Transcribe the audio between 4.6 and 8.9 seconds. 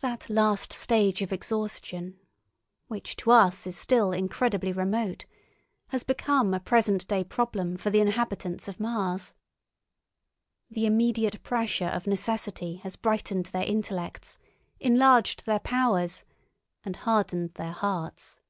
remote, has become a present day problem for the inhabitants of